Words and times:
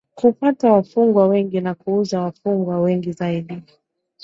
kupata 0.15 0.71
wafungwa 0.71 1.27
wengi 1.27 1.61
na 1.61 1.73
kuuza 1.75 2.19
wafungwa 2.21 2.79
wengi 2.79 3.11
zaidi 3.11 3.61